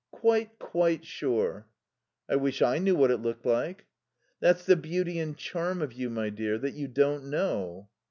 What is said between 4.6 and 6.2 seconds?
the beauty and charm of you,